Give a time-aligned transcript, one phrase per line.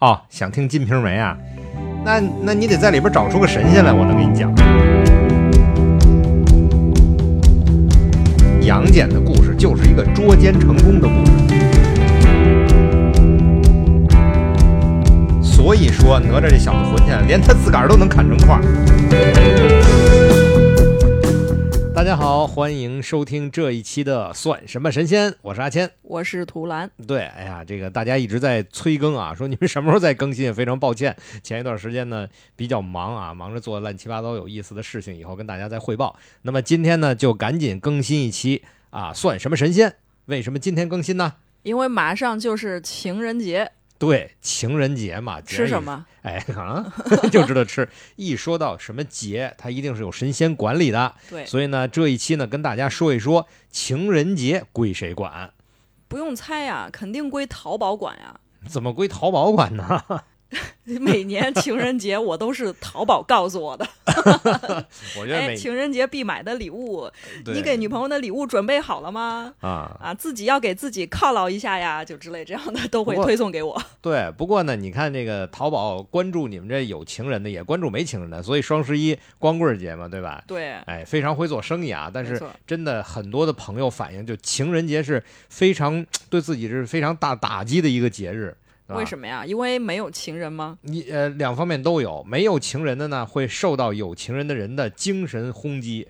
[0.00, 1.36] 哦，想听《金瓶梅》啊？
[2.04, 4.48] 那那你得在里边找出个神仙来，我能给你讲。
[8.62, 11.32] 杨戬的故事就是一个捉奸成功的故事，
[15.42, 18.60] 所以说哪吒这小子混起来，连他自个儿都能砍成块。
[21.98, 26.88] 大家好，欢迎收听这一期的《算什么神仙》，我是阿谦，我是图兰。
[27.08, 30.54] 对，哎呀，这个大家一直在催更啊，说你们什么时候再更新？
[30.54, 36.16] 非常抱歉，前一段时间呢比较忙啊，忙着做乱七八糟有意思的事情，以后跟大家再汇报。
[36.42, 39.90] 那么今天呢，就赶紧更新一期啊，《算什么神仙》？
[40.26, 41.34] 为什么今天更新呢？
[41.64, 43.72] 因为马上就是情人节。
[43.98, 46.06] 对，情人节嘛，吃什么？
[46.22, 46.86] 哎啊，
[47.32, 47.88] 就知道吃。
[48.16, 51.14] 一说到什么节，它一定是有神仙管理的。
[51.28, 55.52] 对，所以呢，这一期呢，跟大家说一说情人节归谁管？
[56.06, 58.38] 不用猜呀，肯定归淘宝管呀。
[58.68, 60.04] 怎么归淘宝管呢？
[61.00, 63.86] 每年情人节我都是淘宝告诉我的。
[65.20, 67.10] 我觉得情人节必买的礼物，
[67.44, 69.52] 你给女朋友的礼物准备好了吗？
[69.60, 73.80] 啊啊，自己要给自己犒劳一下呀，就之类这样的都会推送给我。
[74.00, 80.42] 对，不过呢，你看这个淘宝关注你们这有情人的，也关注没情人的，所以双十一光棍节嘛，对吧？
[80.46, 82.10] 对，哎，非常会做生意啊。
[82.12, 88.56] 但是真的很多的朋友反映，就情人节是非常对自己是非常大打击的一个节日。
[88.96, 89.44] 为什么呀？
[89.44, 90.78] 因为没有情人吗？
[90.82, 92.24] 你呃，两方面都有。
[92.24, 96.08] 没有情人的呢，会受到有情人的人的精神轰击，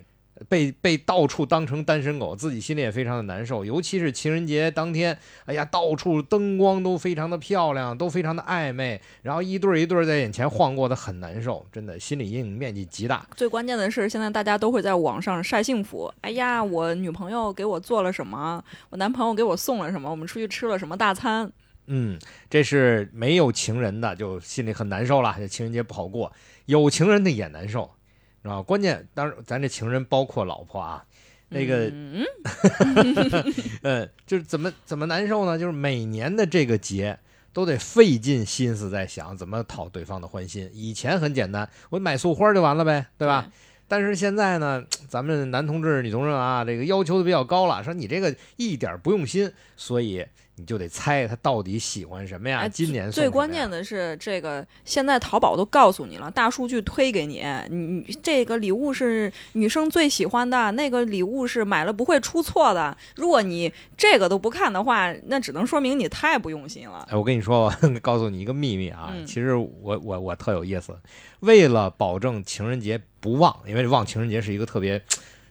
[0.48, 3.64] 被被到处当成单身狗，自己心里也非常的难受。
[3.64, 13.26] 尤其是情人节当天，哎呀，到处灯光都非常的漂亮，都非常的暧昧，然后一对一对在眼前晃过的很难受，真的心理阴影面积极大。
[13.34, 16.12] 最关键的是，现在大家都会在网上晒幸福。
[16.20, 18.62] 哎呀，我女朋友给我做了什么？
[18.90, 20.08] 我男朋友给我送了什么？
[20.08, 21.50] 我们出去吃了什么大餐？
[21.90, 22.18] 嗯，
[22.50, 25.34] 这是没有情人的，就心里很难受了。
[25.38, 26.30] 这情人节不好过，
[26.66, 27.90] 有情人的也难受，
[28.42, 28.60] 是吧？
[28.60, 31.02] 关键当然，咱这情人包括老婆啊，
[31.48, 31.90] 那个，
[33.82, 35.58] 嗯， 就是怎么怎么难受呢？
[35.58, 37.18] 就是每年的这个节
[37.54, 40.70] 都得费尽心思在想怎么讨对方的欢心。
[40.74, 43.50] 以前很简单，我买束花就完了呗，对吧？
[43.88, 50.26] 但是现在呢，咱们男同志、女同志啊，这个要求的比较高了，说你这个一点不用心，所以。
[50.58, 52.68] 你就得猜他到底喜欢什么呀？
[52.68, 62.96] 今年最关键的是这个，现在淘宝都告诉你了，大数据推给你，你这个礼物是女生最喜欢的，那个礼物是买了不会出错的。
[63.16, 67.06] 如果你这个都不看的话，那只能说明你太不用心了。
[67.08, 70.98] 哎，我跟你说， 告诉你一个秘密啊，其实我我我特有意思，
[71.40, 75.00] 为了保证情人节不忘，因为忘情人节是一个特别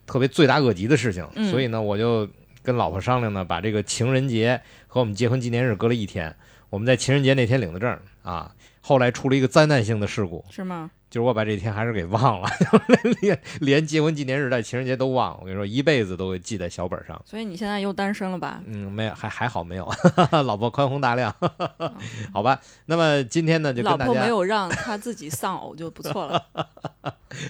[0.05, 2.27] 特别罪大恶极的事情，所以呢，我就。
[2.67, 6.35] 跟老婆商量呢，把这个情人节和我们结婚纪念日隔了一天。
[6.69, 10.91] 我们在情人节那天领的证啊，后来出了一个灾难性的事故，是吗？
[11.09, 12.49] 就是我把这天还是给忘了，
[13.21, 15.37] 连连结婚纪念日、带情人节都忘了。
[15.39, 17.19] 我跟你说，一辈子都会记在小本上。
[17.25, 18.61] 所以你现在又单身了吧？
[18.65, 19.89] 嗯，没有，还还好没有，
[20.45, 21.33] 老婆宽宏大量，
[22.33, 22.59] 好吧。
[22.87, 26.45] 那么今天呢，就老婆没有让他自己丧偶就不错了，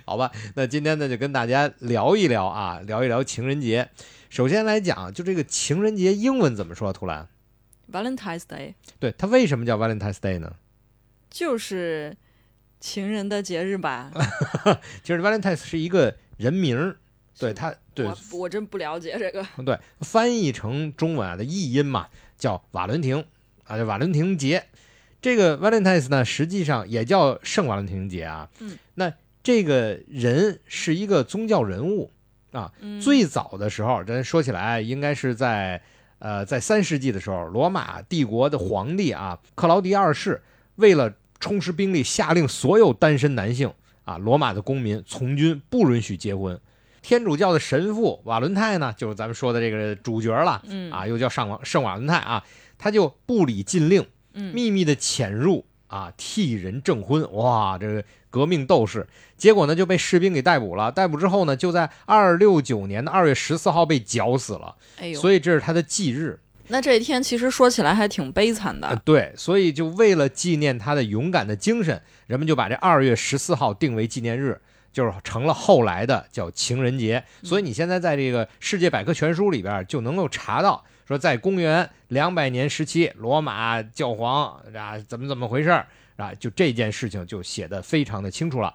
[0.06, 0.32] 好吧。
[0.54, 3.90] 那今天呢，就跟大家聊一聊啊，聊一聊情人节。
[4.38, 6.94] 首先来讲，就这个情人节英文怎么说？
[6.94, 7.28] 图兰
[7.92, 8.76] ，Valentine's Day。
[9.00, 10.58] 对，它为什么叫 Valentine's Day 呢？
[11.28, 12.16] 就是
[12.80, 14.12] 情人的节日吧。
[15.02, 16.98] 其实 Valentine's 是一个人名儿，
[17.40, 19.44] 对它，对我我真不了解这个。
[19.66, 23.26] 对，翻译成中文啊的译音嘛，叫瓦伦廷
[23.64, 24.68] 啊，叫瓦伦廷节。
[25.20, 28.52] 这个 Valentine's 呢，实际上也叫圣瓦伦廷节啊。
[28.60, 28.78] 嗯。
[28.94, 29.12] 那
[29.42, 32.12] 这个人是一个宗教人物。
[32.52, 32.72] 啊，
[33.02, 35.82] 最早的时候，咱说起来，应该是在，
[36.20, 40.42] 呃，在三世纪的时候，罗马帝国的皇帝啊，克劳迪二世，
[40.76, 43.72] 为了充实兵力，下令所有单身男性
[44.06, 46.60] 啊，罗马的公民从军，不允许结婚。
[47.02, 52.44] 天主教的神父瓦伦泰呢，就是咱们说的这个主角了，啊，又叫上王圣瓦伦泰啊，
[52.78, 57.32] 他就不理禁令，秘密的潜入啊，替人证婚。
[57.34, 58.04] 哇，这个。
[58.30, 59.08] 革命斗士，
[59.38, 60.92] 结果呢就被士兵给逮捕了。
[60.92, 64.76] 逮捕之后呢，就在二六九年的二月十四号被绞死了。
[65.00, 66.38] 哎呦，所以这是他的忌日。
[66.68, 69.02] 那这一天其实说起来还挺悲惨的。
[69.04, 74.60] 对，所以就为了纪念他的勇敢的精神，人们就把这二月十四号定为纪念日，
[74.92, 77.24] 就是成了后来的叫情人节。
[77.42, 85.88] 所以你现在在这个世界百科全书里边就能够查到，说在公元两百年时期，罗马教皇啊怎么怎么回事儿。
[86.18, 88.74] 啊，就这件事情就写的非常的清楚了。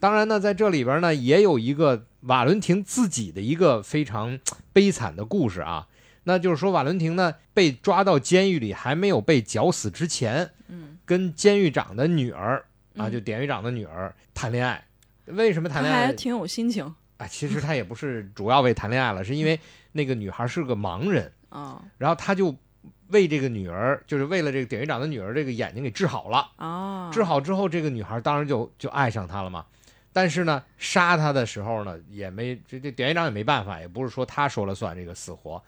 [0.00, 4.38] 当然呢，在这里边呢，也有一个瓦伦廷自己的一个非常
[4.72, 5.86] 悲惨的故事啊。
[6.24, 12.64] 那就是说，瓦伦廷呢被抓到监狱里，还没有被绞死之前，嗯，跟监狱长的女儿
[12.96, 14.82] 啊，嗯就典狱长的女儿谈恋爱。
[15.26, 16.06] 为什么谈恋爱？
[16.06, 19.60] 还挺有心情啊，其实他也不是主要为谈恋爱了，是因为
[19.92, 22.56] 那个女孩是个盲人， 啊然后他就
[23.08, 26.50] 为这个女儿，就是为了这个典狱长的女儿这个眼睛给治好了。
[26.56, 29.66] 啊，治好之后，这个女孩当然就就爱上他了嘛。
[30.12, 35.62] 但是呢，杀他的时候呢，也没这这典狱长也没办法，也不是说他说了算这个死活。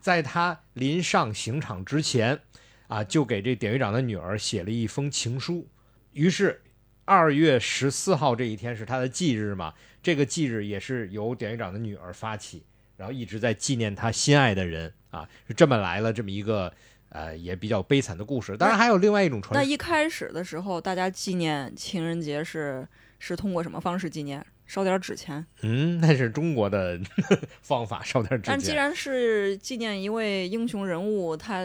[0.00, 2.40] 在他临上刑场之前，
[2.88, 5.68] 啊，就给这典狱长的女儿写了一封情书。
[6.12, 6.62] 于是，
[7.04, 12.62] 二月十四号这一天是他的忌日嘛，这个忌日也是由典狱长的女儿发起，
[12.96, 16.72] 然后一直在纪念他心爱的人啊，是这么来了这么一个
[17.10, 18.56] 呃也比较悲惨的故事。
[18.56, 19.62] 当然还有另外一种传说。
[19.62, 22.86] 那一开始的时候，大家纪念情人节是
[23.18, 24.44] 是通过什么方式纪念？
[24.66, 25.44] 烧点纸钱。
[25.62, 27.00] 嗯，那是中国的
[27.60, 28.52] 方法，烧点纸钱。
[28.52, 31.64] 但既然是纪念一位英雄人物，他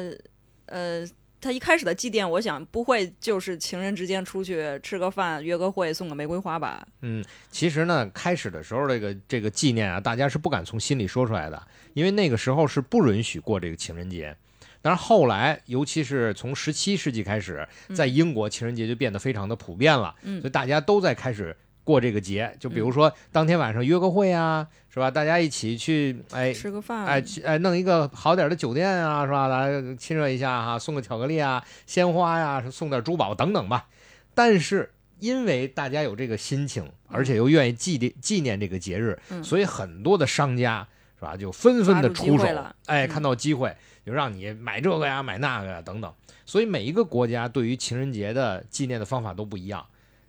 [0.66, 1.08] 呃，
[1.46, 6.84] 他一开始的祭奠，我想不会就是情人之间出去吃个饭、约个会、送个玫瑰花吧？
[7.02, 14.36] 嗯，其实呢，开始的时候这个这个纪念啊，大家是不敢从心里说出来的，因为那个时候是不允许过这个情人节。
[14.82, 21.56] 但是后来，尤其是从十七世纪开始，在英国情人节就变得非常的普遍了，嗯所以大家都在开始
[21.86, 22.54] 过这个节。
[22.60, 25.10] 就比如说当天晚上约个会啊，是吧？
[25.10, 29.48] 大家一起去，哎，吃个饭，哎，去哎，弄一个好点的酒店啊，是吧？
[29.48, 33.88] 来亲热一下哈、送个巧克力啊、鲜花呀、送点珠宝等等吧。
[34.34, 40.86] 但是因为大家有这个心情，而且又愿意纪念纪念这个节日，嗯所以很多的商家
[41.18, 43.74] 是吧，就纷纷的出手了，哎，嗯看到机会
[44.06, 46.14] 就让你买这个呀、买那个呀等等。
[46.46, 49.86] 所以每一个国家对于情人节的纪念的方法都不一样。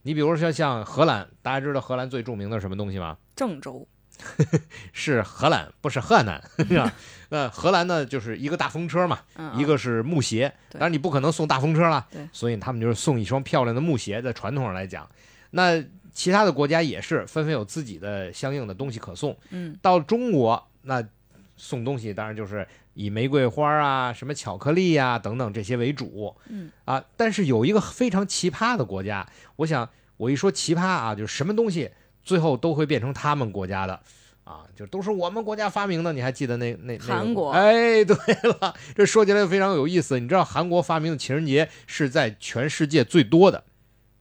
[0.06, 3.18] 你比如说像荷兰，大家知道荷兰最著名的什么东西吗？
[3.34, 3.84] 郑州，
[4.94, 6.92] 是荷兰，不是河南， 是吧？
[7.30, 14.22] 那荷兰呢，就是一个大风车嘛，嗯，一个是木鞋，对当然你不可能送大风车了，所以他们就是送一双漂亮的木鞋。
[14.22, 15.10] 在传统上来讲，
[15.50, 15.82] 那
[16.12, 19.36] 其他的国家也是纷纷有自己的相应的东西可送。
[19.50, 21.04] 嗯到中国，那
[21.56, 22.64] 送东西当然就是
[22.96, 26.34] 以玫瑰花啊、什么巧克力呀、等等这些为主。
[26.48, 29.24] 嗯啊，但是有一个非常奇葩的国家，
[29.56, 31.90] 我想我一说奇葩啊，就是什么东西
[32.24, 34.00] 最后都会变成他们国家的。
[34.44, 40.20] 啊，就都是我们国家发明的，你还记得那那那个韩国哎，对了，这说起来非常有意思。
[40.20, 43.64] 你知道韩国发明的情人节是在全世界最多的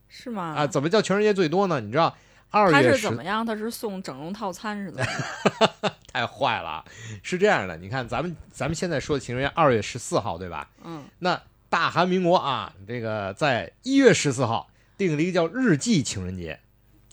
[0.09, 0.55] 是吗？
[0.57, 0.65] 啊？
[0.65, 1.79] 怎么叫全世界最多呢？
[1.79, 2.17] 你知道
[2.55, 3.45] 二他是怎么样？
[3.45, 5.93] 他是送整容套餐是怎么样？
[6.13, 6.85] 太坏了啊，
[7.21, 10.69] 是这样的，你看咱们咱们现在说的情人节二月十四号对吧？
[10.83, 16.57] 嗯那大韩民国啊，这个在一月十四号定了一个叫日记情人节，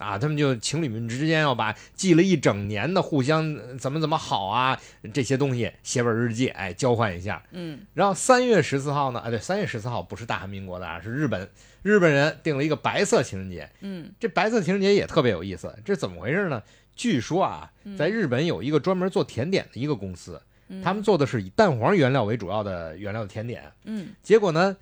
[0.03, 4.79] 啊，他们就情侣们之间要把记了一整年的互相呃怎么怎么好啊
[5.15, 7.43] 这些东西写本日记，哎，交换一下。
[7.53, 11.49] 嗯然后三月十四号呢，啊，对，三月十四号不是大韩民国的啊，是日本，
[11.83, 13.71] 日本人定了一个白色情人节。
[13.81, 16.63] 嗯这白色情人节也特别有意思，这怎么回事呢？
[16.95, 23.73] 据说啊，在日本有一个专门做甜点的一个公司，嗯，他们做的是以蛋黄原料为主要的原料的甜点。
[23.85, 24.77] 嗯结果呢，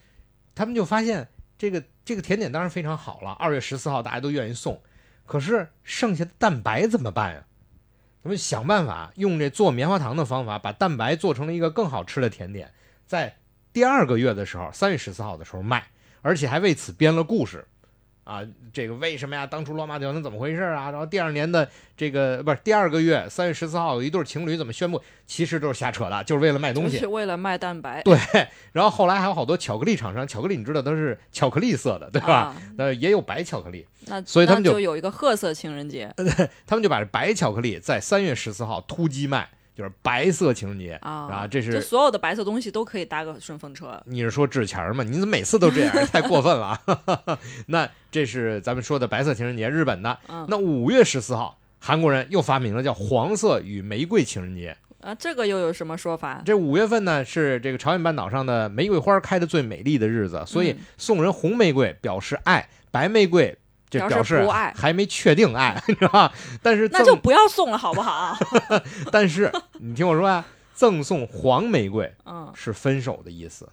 [0.55, 4.81] 他们就发现这个这个甜点当然非常好了，二月十四号大家都愿意送，
[5.31, 7.45] 可是剩下的蛋白怎么办呀？
[8.21, 12.75] 他们想办法用这做棉花糖的方法，把蛋白做成了一个更好吃的甜点，
[13.07, 13.37] 在
[13.73, 15.87] 第二个月的时候，三月十四号的时候卖，
[16.21, 17.65] 而且还为此编了故事。
[18.31, 19.45] 啊，这个为什么呀？
[19.45, 20.93] 当初罗马教廷怎么回事啊？
[20.93, 25.03] 然后第二年的这个不是第二个月三月十四号有一对情侣怎么宣布？
[25.27, 27.01] 其实都是瞎扯的，就是为了卖东西就。
[27.01, 28.17] 是为了卖蛋白，对，
[28.71, 32.35] 然后后来还有好多巧克力厂商，巧克力你知道都是巧克力色的，对吧？
[32.35, 36.15] 啊那、也有白巧克力，那所以他们就就有一个褐色情人节
[36.69, 43.99] 他们就把这白巧克力在三月十四号突击卖，就是白色情人节啊啊，这就是所有的白色东西都可以搭个顺风车。
[44.05, 45.03] 你是说纸钱儿吗？
[45.03, 45.95] 你怎么每次都这样？
[46.13, 47.39] 太过分了啊！
[47.69, 50.19] 那这是咱们说的白色情人节，日本的。
[50.29, 54.77] 嗯那五月十四号，韩国人又发明了叫黄色与玫瑰情人节。
[55.01, 56.43] 啊，这个又有什么说法？
[56.45, 63.57] 这五月份呢是这个朝鲜半岛上的玫瑰花开的最美丽的日子，所以嗯送人红玫瑰表示爱，白玫瑰
[63.91, 66.33] 这表示不爱还没确定爱， 你知道吧？
[66.63, 68.37] 但是那就不要送了，好不好？
[69.11, 70.45] 但是你听我说啊，
[70.75, 73.69] 赠送黄玫瑰嗯，是分手的意思。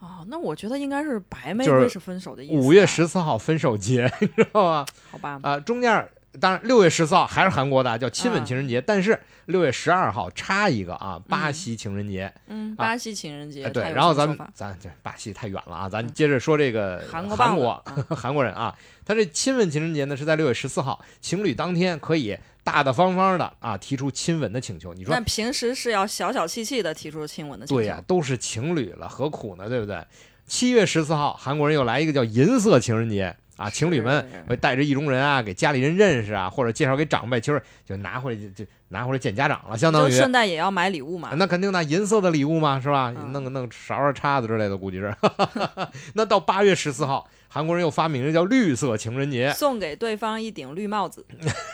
[0.00, 2.54] 哦，那我觉得应该是白玫瑰是分手的意思。
[2.54, 4.86] 五月，十四号分手节，你知道吗？
[5.10, 12.32] 好吧，啊、中间当然六月十四号还是韩国的，叫亲吻情人节，但是六月十二号插一个啊，巴西情人节。
[12.46, 17.84] 嗯，啊巴西情人节，哎，对然后咱们咱这巴西太远了啊，咱接着说这个韩国韩国
[18.14, 24.94] 韩国人啊，他这亲吻情人节呢是在六月十四号，情侣当天可以大大方方的啊提出亲吻的请求。
[24.94, 27.80] 你说那平时是要小小气气的提出亲吻的请求。
[27.80, 29.68] 对呀、都是情侣了，何苦呢？
[29.68, 30.00] 对不对？
[30.46, 40.10] 七月十四号，韩国人又来一个叫银色情人节啊，情侣们会带着意中人啊，给家里人认识啊，或者介绍给长辈，其实就拿回来就就拿回来见家长了，相当于。
[40.10, 41.28] 就顺带也要买礼物嘛。
[41.36, 43.12] 那肯定的，银色的礼物嘛，是吧？
[43.14, 45.14] 嗯弄个弄勺儿、叉子之类的，估计是。
[46.14, 51.26] 那到八月十四号，韩国人又发明了叫绿色情人节，送给对方一顶绿帽子，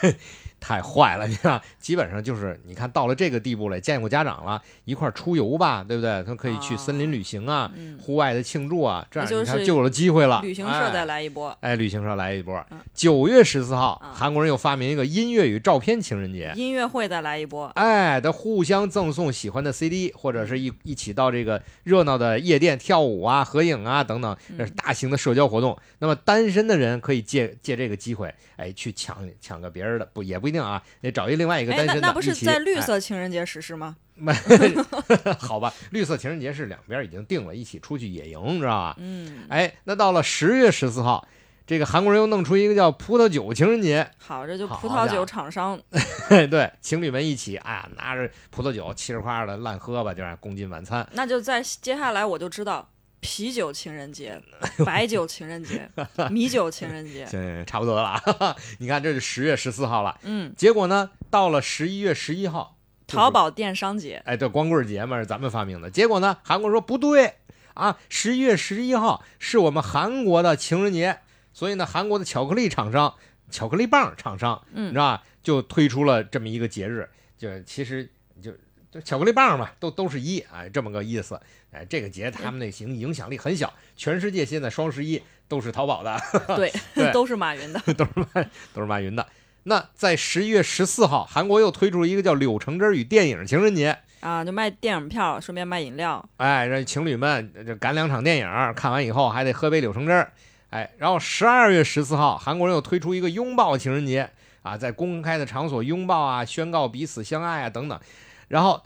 [0.58, 6.24] 太坏了，你看，基本上就是你看到了这个地步了，见过家长了，一块出游吧，对不对？
[6.24, 10.40] 他可以去森林旅行啊，嗯，户外的庆祝啊，这样你看就有了机会了。
[10.42, 12.80] 旅行社哎再来一波，哎，旅行社来一波嗯。
[12.94, 16.52] 九月十四号，嗯韩国人又发明一个音乐与照片情人节。
[16.56, 25.65] 音乐会再来一波，哎，他互相赠送喜欢的 CD，或者是一一起到这个热闹的夜店跳舞啊、合影啊等等，这是嗯大型的社交活动。
[25.98, 33.96] 那么单身的人可以借借这个机会，哎，去抢抢个别人的，不也不一定啊，得找一另外一个哎，单身的那那不是在绿哎色情人节实施吗？
[35.38, 38.96] 好吧，绿色情人节是两边已经定了，一起出去野营，知道吧？
[38.98, 41.26] 嗯，哎，那到了十月十四号，
[41.66, 45.78] 这个韩国人又弄出一个叫葡萄酒情人节，好，这就葡萄酒厂商
[46.50, 51.06] 对，情侣们一起，哎呀，拿着葡萄酒嘁哩夸的烂喝吧，就是共进晚餐。
[51.12, 52.88] 那就在接下来我就知道
[53.20, 54.40] 啤酒情人节、
[54.84, 55.90] 白酒情人节、
[56.30, 57.26] 米酒情人节。
[57.26, 58.08] 行行行，差不多了。
[58.10, 58.56] 啊。
[58.78, 65.90] 你看，这是十月十四号了，嗯，结果呢，到了十一月十一号，就是淘宝电商节，哎，这光棍节嘛是咱们发明的。
[65.90, 67.34] 结果呢，韩国说不对。
[67.74, 71.18] 啊，十一月十一号是我们韩国的情人节，
[71.52, 73.14] 所以呢，韩国的巧克力厂商、
[73.50, 74.92] 巧克力棒厂商，你嗯。
[74.94, 77.06] 知道吧，就推出了这么一个节日，
[77.36, 78.50] 就是其实就
[78.96, 81.38] 就巧克力棒嘛，都都是一，哎，这么个意思。
[81.70, 86.18] 哎，这个节他们那行影响力很小，全世界现在双十一都是淘宝的，
[86.56, 87.78] 对对， 都是马云的。
[87.94, 88.26] 都是马
[88.72, 89.26] 都是马云的。
[89.64, 93.98] 那在十一月十四号，韩国又推出了一个叫“柳橙汁儿与电影情人节”。
[94.20, 96.26] 啊，就卖电影票，顺便卖饮料。
[96.38, 100.32] 哎，让情侣们这赶两场电影，看完以后还得喝杯柳橙汁儿。
[100.70, 104.30] 哎，然后十二月十四号，韩国人又推出一个拥抱情人节
[104.62, 108.00] 啊，在公开的场所拥抱啊，宣告彼此相爱啊等等。
[108.48, 108.82] 然后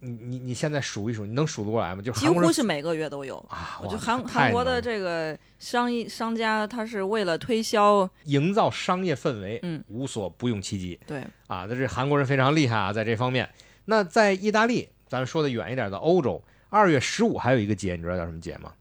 [0.00, 2.02] 你你你现在数一数，你能数得过来吗？
[2.02, 3.36] 就几乎是每个月都有。
[3.48, 10.98] 啊，我觉得韩韩国的这个商业商家，他是为了推销，营造商业氛围，嗯，无所不用其极。
[11.06, 13.48] 对，啊，这是韩国人非常厉害啊，在这方面。
[13.86, 18.72] 那在意大利，咱们说的远一点的欧洲，二月十五还有一个节，你知道叫什么节吗？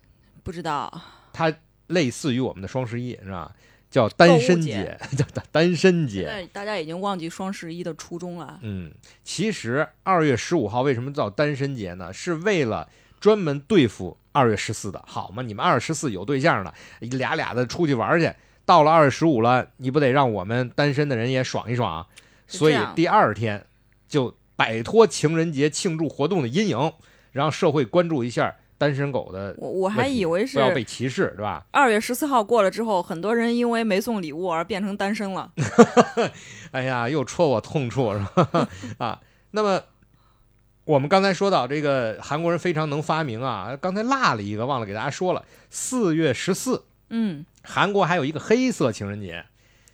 [0.44, 1.02] 不知道
[1.32, 1.54] 它
[1.88, 3.52] 类似于我们的双十一，是吧？
[3.96, 6.46] 叫单身节， 叫单单身节。
[6.52, 8.60] 大家已经忘记双十一的初衷了。
[8.62, 8.92] 嗯，
[9.24, 12.12] 其实二月十五号为什么叫单身节呢？
[12.12, 12.90] 是为了
[13.22, 15.42] 专门对付二月十四的，好嘛？
[15.42, 18.30] 你们二月十四有对象了，俩俩的出去玩去，
[18.66, 22.06] 到了二月十五了，你不得让我们单身的人也爽一爽？
[22.48, 23.66] 所以第二天
[24.10, 26.92] 就摆脱情人节庆祝活动的阴影，
[27.32, 31.66] 让社会关注一下单身狗的我我还以为不要被歧视，对吧？
[31.72, 35.52] 二月十四号过了之后，很多人因为没送礼物而变成单身了。
[36.70, 38.70] 哎呀，又戳我痛处是吧？
[39.00, 39.82] 啊，那么
[40.84, 49.44] 我们刚才说到这个韩国人非常能发明啊，刚才落了一个忘了给大家说了，四月十四，嗯，韩国还有一个黑色情人节，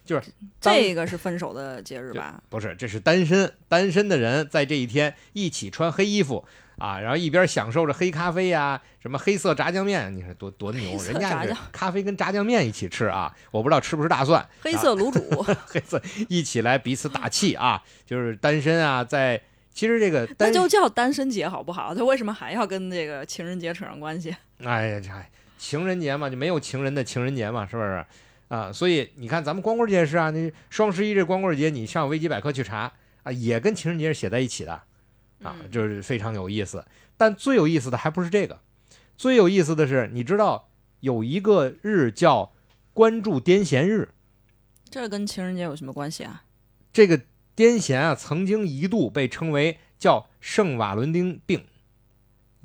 [0.04, 2.44] 就是这个是分手的节日吧？
[2.50, 6.44] 不是，这是单身单身的人在这一天一起穿黑衣服
[6.82, 19.40] 啊，然后一边享受着黑咖啡呀、什么黑色炸酱面，你说多多牛，人家是咖啡跟炸酱面一起吃啊，我不知道吃不吃大蒜，黑色卤煮， 黑色一起来彼此打气啊，就是单身啊，在
[19.72, 21.94] 其实这个那单就叫单身节好不好？
[21.94, 24.36] 他为什么还要跟这个情人节扯上关系？
[24.66, 25.26] 哎呀，
[25.60, 28.04] 情人节嘛，就没有情人的情人节嘛，是不是？
[28.48, 34.82] 啊，所以你看咱们光棍节是啊，那双十一这光棍节，你上维基百科去查啊，也跟情人节是写在一起的
[35.44, 36.86] 啊，嗯就是非常有意思。
[37.18, 38.60] 但最有意思的还不是这个，
[39.18, 40.70] 最有意思的是，你知道
[41.02, 42.54] 有一个日叫
[42.94, 44.10] 关注癫痫日，
[44.90, 46.44] 这跟情人节有什么关系啊？
[46.92, 47.18] 这个
[47.56, 51.66] 癫痫啊，曾经一度被称为叫圣瓦伦丁病，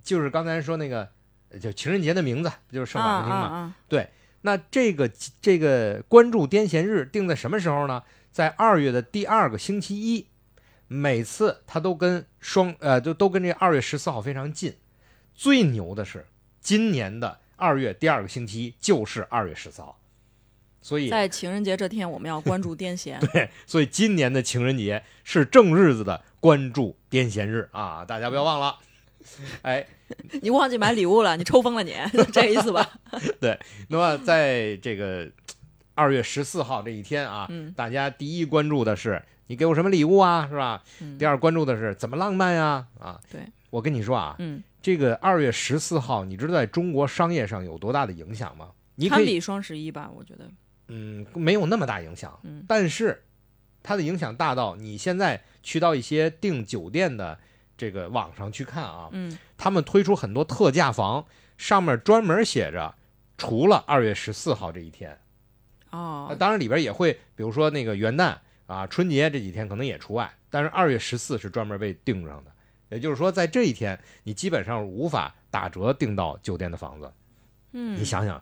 [0.02, 1.09] 就是刚才说那个
[1.50, 3.37] 呃就情人节的名字，不就是圣瓦伦丁嘛？
[3.37, 3.76] 啊啊
[4.42, 8.02] 那这个这个关注癫痫日定在什么时候呢？
[8.30, 10.28] 在二月的第二个星期一，
[10.88, 14.75] 每次他都跟双呃就都跟这二月十四号非常近。
[15.35, 16.26] 最牛的是，
[16.61, 20.00] 今年的二月第二个星期一就是二月十四号，
[20.81, 23.19] 所以在情人节这天，我们要关注癫痫。
[23.33, 28.78] 对，所以今年的情人节是正日子的关注癫痫日啊，大家不要忘了。
[29.62, 29.87] 哎，
[30.40, 32.88] 你忘记买礼物了，你抽风了你，就 这意思吧？
[33.40, 35.28] 对那么在这个
[35.95, 40.83] 二月十四号这一天啊，嗯大家第一关注的是你给我什么礼物啊，是吧？
[41.00, 42.87] 嗯第二关注的是怎么浪漫呀？
[42.99, 48.71] 啊，对，我跟你说啊，嗯，这个二月十四号，你知道在中国商业上有多大的影响吗？
[48.97, 50.49] 你可以，堪比双十一吧，我觉得。
[50.88, 53.25] 嗯，没有那么大影响，嗯但是
[53.83, 57.38] 它的影响大到你现在去到一些订酒店的
[57.76, 61.25] 这个网上去看啊，嗯他们推出很多特价房，
[61.57, 62.95] 上面专门写着，
[63.37, 65.19] 除了二月十四号这一天，
[65.91, 72.50] 哦，当然里边也会，比如说那个元旦啊、春节这几天可能也除外，但是二月十四是专门被定上的。
[72.88, 77.12] 也就是说，在这一天，你基本上无法打折订到酒店的房子。
[77.73, 78.40] 嗯，你想想，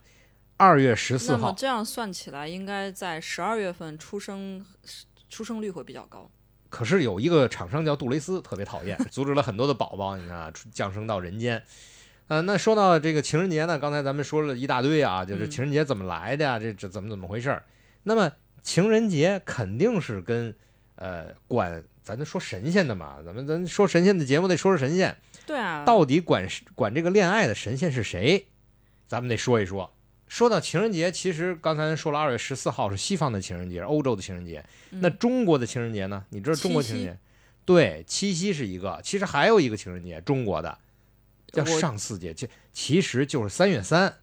[0.59, 4.65] 二月十四号，这样算起来，应该在十二月份出生
[5.29, 6.31] 出生率会比较高。
[6.69, 11.63] 可是有一个厂商叫杜蕾斯，特别讨厌，阻止了很多的宝宝，你看啊，降生到人间。
[12.29, 17.65] 呃，那说到这个情人节呢，刚才咱们说了一大堆啊，就是嗯情人节怎么来的呀、这这怎么怎么回事儿？
[18.03, 18.31] 那么
[18.65, 20.53] 情人节肯定是跟
[20.97, 25.17] 呃管咱就说神仙的嘛，咱们咱说神仙的节目得说说神仙，
[25.47, 28.49] 对啊，到底管管这个恋爱的神仙是谁？
[29.07, 29.95] 咱们得说一说。
[30.27, 34.65] 说到情人节，其实刚才说了，二月十四号是西方的情人节，欧洲的情人节。
[34.91, 36.25] 嗯那中国的情人节呢？
[36.31, 37.19] 你知道中国情人节？
[37.65, 40.77] 对，七夕是一个，其实还有一个情人节，中国的
[41.53, 44.15] 叫上巳节，其其实就是三月三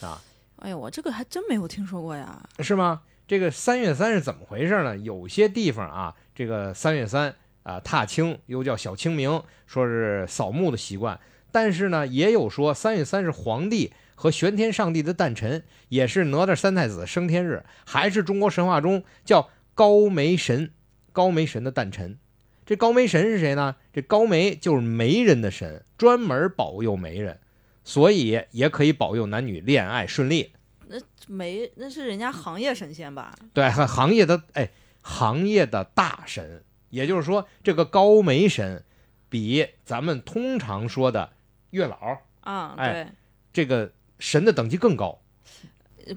[0.00, 0.20] 啊，
[0.56, 2.48] 哎呀，我这个还真没有听说过呀。
[2.58, 3.02] 是吗？
[3.30, 4.98] 这个三月三是怎么回事呢？
[4.98, 11.20] 有些地方啊，这个三月三啊，踏青又叫小清明，说是扫墓的习惯。
[11.52, 20.72] 但是呢，也有说三月三是皇帝和玄天上帝的诞辰，也是哪吒三太子升天日，还是中国神话中叫高梅神，
[21.12, 22.18] 高梅神的诞辰。
[22.66, 23.76] 这高梅神是谁呢？
[23.92, 27.38] 这高梅就是媒人的神，专门保佑媒人，
[27.84, 30.54] 所以也可以保佑男女恋爱顺利。
[31.28, 33.34] 没，那是人家行业神仙吧？
[33.52, 34.70] 对，行行业的哎，
[35.02, 38.82] 行业的大神，也就是说，这个高梅神
[39.28, 41.30] 比咱们通常说的
[41.70, 43.12] 月老啊，哎
[43.52, 45.20] 这个神的等级更高。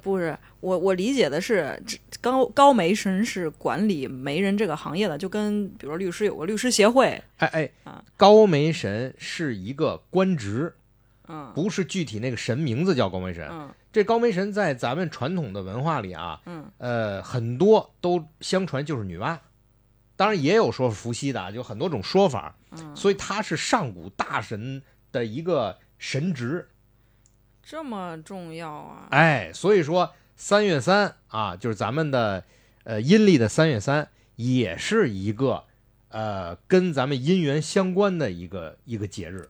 [0.02, 10.74] 不是我我理解的是，这高高媒神是管理媒人这个行业的，就跟比如说律师有个律师协会，哎哎啊，高媒神是一个官职，
[11.28, 13.48] 嗯不是具体那个神名字叫高媒神。
[13.52, 19.38] 嗯这高梅神在咱们传统的文化里啊，嗯呃，很多都相传就是女娲，
[20.16, 22.56] 当然也有说是伏羲的啊，就很多种说法。
[22.72, 26.68] 嗯，所以他是上古大神的一个神职。
[27.62, 29.08] 这么重要啊？
[29.12, 32.44] 哎，所以说三月三啊，就是咱们的
[32.86, 35.64] 呃阴历的三月三，也是一个
[36.10, 39.48] 呃跟咱们姻缘相关的一个一个节日。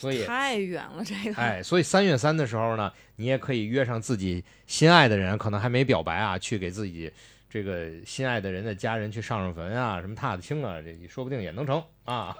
[0.00, 1.40] 所以，太远了，这个。
[1.40, 7.12] 哎，所以三月三的时候呢，你也可以约上自己心爱的人，可能还没表白啊，去给自己
[7.48, 12.34] 这个心爱的人的家人去上上坟啊，什么踏踏青啊，这说不定也能成啊。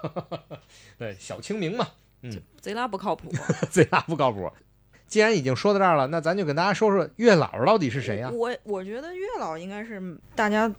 [0.97, 1.87] 对，小清明嘛，
[2.23, 3.31] 嗯贼拉不靠谱。
[3.71, 4.51] 贼拉不靠谱。
[5.07, 10.01] 既然已经说到这儿了，那咱就跟大家说说月老到底是谁呀、我我觉得月老应该是
[10.37, 10.73] 大家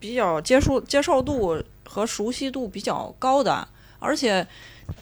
[0.00, 3.68] 比较接受接受度和熟悉度比较高的，
[4.00, 4.44] 而且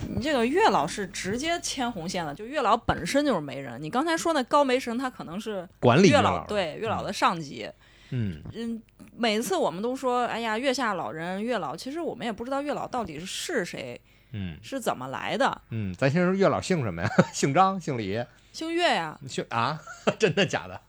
[0.09, 3.81] 你这个月老是直接牵红线的，就月老本身就是媒人。
[3.83, 7.71] 你刚才说那高媒神，他可能是月管理月老对月老的上级。
[8.11, 8.81] 嗯，嗯，
[9.17, 14.01] 每次我们都说，哎呀，月下老人、月老，其实我们也不知道月老到底是谁，
[14.33, 15.61] 嗯是怎么来的。
[15.71, 17.09] 嗯，咱先说月老姓什么呀？
[17.33, 19.81] 姓张，姓李，姓月呀，姓啊？
[20.19, 20.81] 真的假的？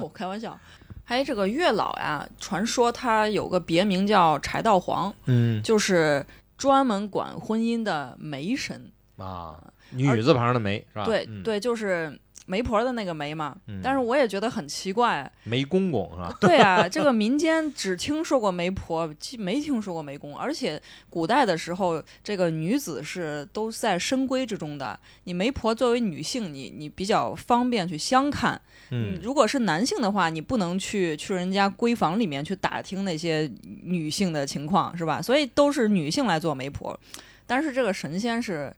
[0.00, 0.58] 我 开玩笑。
[1.06, 6.24] 还有这个月老呀，传说他有个别名叫柴道皇，嗯就是
[6.64, 8.90] 专门管婚姻的媒神。
[9.18, 11.04] 啊，女字旁的媒是吧？
[11.04, 13.56] 对、嗯，对，就是媒婆的那个媒嘛。
[13.68, 16.36] 嗯但是我也觉得很奇怪，媒公公是吧？
[16.40, 20.80] 对啊，这个民间只听说过媒婆，既没听说过媒公，而且
[21.10, 24.98] 古代的时候，这个女子是都在深闺之中的。
[25.24, 28.60] 你媒婆作为女性，你你比较方便去相看。
[28.90, 33.50] 嗯如果是男性的话，你不能去去人家闺房里面去打听那些
[33.82, 35.20] 女性的情况，是吧？
[35.22, 36.98] 所以都是女性来做媒婆。
[37.46, 38.72] 但是这个神仙是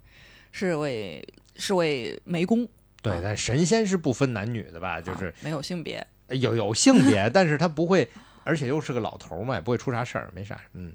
[0.52, 1.24] 是为
[1.56, 2.66] 是为媒公，
[3.10, 5.00] 对，但神仙是不分男女的吧？
[5.00, 6.06] 就啊是没有性别。
[6.28, 8.08] 有有性别，但是他不会，
[8.42, 10.60] 而且又是个老头嘛，也不会出啥事儿，没啥。
[10.72, 10.92] 嗯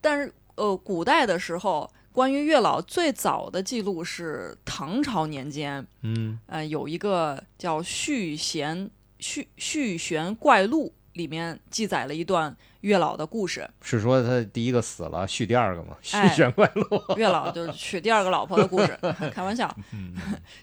[0.00, 13.68] 但是呃，古代的时候，关于月老最早的记录是唐朝年间，嗯呃，有一个叫《续弦续续弦怪录》，里面记载了一段月老的故事。
[13.80, 15.96] 是说他第一个死了，续第二个吗？
[16.02, 16.84] 续哎弦怪录。
[17.16, 18.96] 月老就是娶第二个老婆的故事，
[19.32, 19.74] 开玩笑。
[19.92, 20.14] 嗯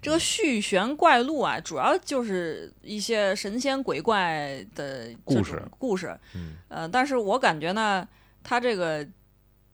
[0.02, 6.18] 这个续弦怪录啊，主要就是一些神仙鬼怪的故事故事。
[6.36, 8.08] 嗯呃，但是我感觉呢，
[8.44, 9.06] 他这个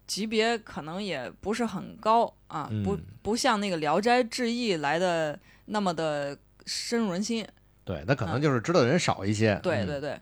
[0.08, 7.46] 级别可能也不是很高啊，不嗯不像那个《聊斋志异》来的那么的深入人心。
[7.84, 9.54] 对，那可能就是知道的人少一些。
[9.56, 10.20] 嗯对对对啊。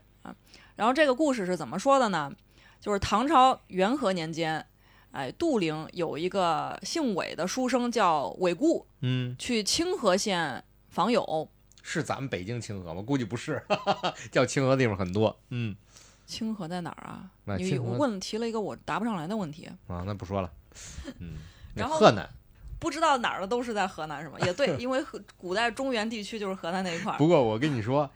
[0.78, 2.32] 然后这个故事是怎么说的呢？
[2.80, 4.64] 就是唐朝元和年间，
[5.10, 11.50] 哎，杜陵有一个姓韦的书生叫韦固，嗯，去清河县访友。
[11.82, 13.02] 是咱们北京清河吗？
[13.02, 13.60] 估计不是，
[14.30, 15.36] 叫清河的地方很多。
[15.50, 15.74] 嗯，
[16.24, 17.28] 清河在哪儿啊？
[17.46, 20.48] 你那清河问提了一个我答不上来的问题，啊，那不说了。
[21.18, 21.38] 嗯，
[21.74, 22.30] 然后河南。
[22.78, 24.38] 不知道哪儿的都是在河南是吗？
[24.46, 27.18] 也对，因为河古代中原地区就是河南那一块儿。
[27.18, 28.08] 不过我跟你说，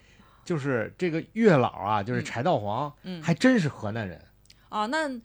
[0.44, 4.20] 就是这个月老啊，就是嗯柴道黄，嗯还真是河南人。
[4.68, 5.20] 啊，那他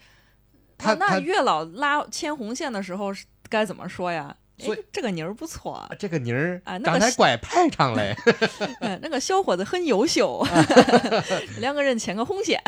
[0.77, 4.36] 他那那月老拉牵红线的时候是该怎么说呀？
[4.60, 8.15] 所以哎，这个妮儿不错，这个妮儿哎那个是长得还怪派唱嘞。
[8.80, 10.43] 哎，那个小伙子很优秀，
[11.62, 12.60] 两个人牵个红线。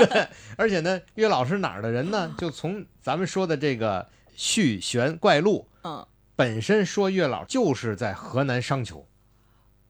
[0.58, 2.34] 而且呢，月老是哪儿的人呢？
[2.36, 9.06] 就从咱们说的这个续弦怪录嗯，本身说月老就是在河南商丘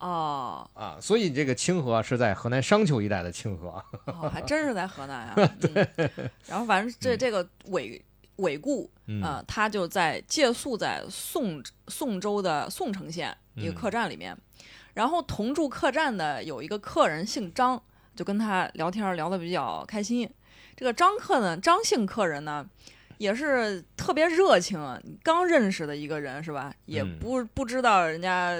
[0.01, 3.83] 哦，啊，所以这个清河是在河南商丘一带的清河。
[4.07, 5.35] 哦，还真是在河南啊。
[5.97, 8.03] 嗯、然后反正这这个韦
[8.37, 14.37] 韦固嗯啊、他就在借宿在宋宋州的宋城县一个嗯客栈里面，
[14.95, 17.83] 然后同住客栈的有一个客人姓张，
[18.15, 20.31] 就跟他聊天聊得比较开心。
[20.77, 22.65] 这个张客呢，张姓客人呢，
[23.19, 24.79] 也是特别热情，
[25.25, 26.73] 刚认识的一个人是吧？
[26.87, 28.55] 也嗯不不知道人家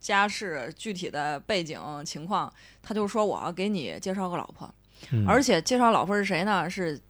[0.00, 4.72] 家世具体的背景情况，他就说我要给你介绍个老婆，
[5.10, 6.68] 嗯而且介绍老婆是谁呢？
[6.68, 7.00] 是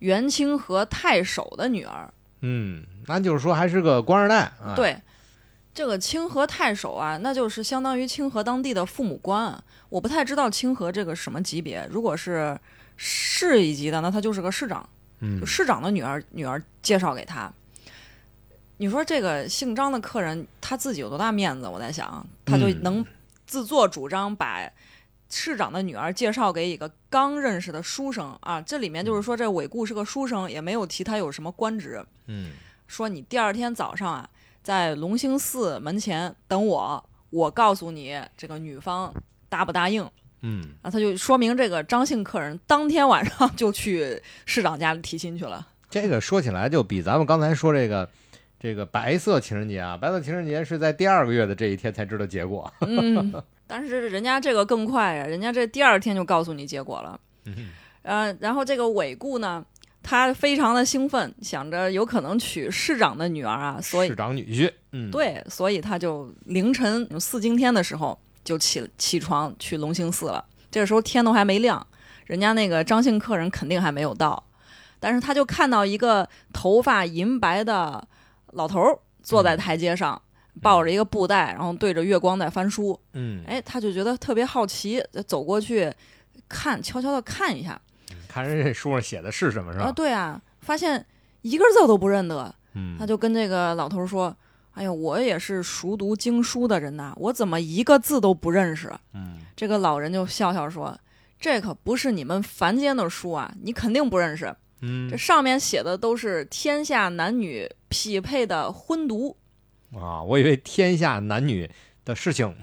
[0.00, 2.12] 元清河太守的女儿。
[2.40, 4.96] 嗯，那就是说还是个官二代啊。，对，
[5.74, 9.62] 这个清河太守啊，那就是相当于清河当地的父母官啊。
[9.90, 12.58] 我不太知道清河这个什么级别，如果是
[12.96, 17.52] 市一级的，那他就是个市长，嗯就市长的女儿，女儿介绍给他。
[18.80, 21.68] 你说这个姓张的客人他自己有多大面子？
[21.68, 23.06] 我在想，他就嗯能
[23.46, 24.66] 自作主张把
[25.28, 28.58] 市长的女儿介绍给一个刚认识的书生啊。
[28.62, 32.02] 这里面就是说，这韦固是个书生，也没有提他有什么官职。
[32.26, 32.52] 嗯
[32.86, 34.26] 说你第二天早上啊，
[34.62, 39.12] 在龙兴寺门前等我，我告诉你这个女方
[39.50, 40.08] 答不答应。
[40.40, 45.68] 嗯，啊，他就说明这个张姓客人当天晚上 就去市长家里提亲去了。
[45.90, 48.08] 这个说起来就比咱们刚才说这个
[48.60, 52.70] 这个白色情人节啊，白色情人节是在第二个月的这一天才知道结果。
[52.86, 53.32] 嗯，
[53.66, 57.18] 但是人家这个更快呀，人家这第二天就告诉你结果了。
[57.46, 57.70] 嗯
[58.02, 59.64] 呃，然后这个韦固呢，
[60.02, 64.70] 他非常的兴奋，想着有可能娶市长的女儿啊，所以市长女婿。
[64.92, 70.44] 嗯，，对，所以他就凌晨四更天的时候就起起床去龙兴寺了。
[70.70, 71.86] 这个时候天都还没亮，
[72.26, 74.42] 人家那个张姓客人肯定还没有到，
[74.98, 78.06] 但是他就看到一个头发银白的
[78.52, 80.20] 老头儿坐在台阶上，
[80.60, 82.98] 抱着一个布袋，然后对着月光在翻书。
[83.12, 85.92] 嗯，哎，他就觉得特别好奇，就走过去
[86.48, 87.80] 看，悄悄的看一下。
[88.28, 89.92] 看人这书上写的是什么是吧啊，吧？
[89.92, 91.04] 对啊，发现
[91.42, 92.54] 一个字都不认得。
[92.74, 94.34] 嗯，他就跟这个老头说
[94.74, 100.96] ：“哎呀，我也是熟读经书的人呐，我怎么一个字都不认识？”嗯这个老人就笑笑说
[101.40, 104.54] ：“这可不是你们凡间的书啊，你肯定不认识。
[104.82, 109.36] 嗯这上面写的都是天下男女匹配的婚读。
[109.94, 111.68] 啊，我以为天下男女
[112.04, 112.54] 的事情，